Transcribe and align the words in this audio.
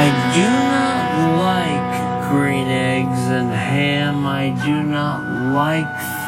I 0.00 0.06
do 0.32 0.48
not 0.76 1.06
like 1.42 2.30
green 2.30 2.68
eggs 2.68 3.22
and 3.38 3.50
ham. 3.50 4.28
I 4.28 4.50
do 4.64 4.84
not 4.84 5.18
like 5.52 6.27